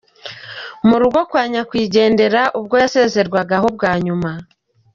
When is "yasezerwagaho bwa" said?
2.83-3.93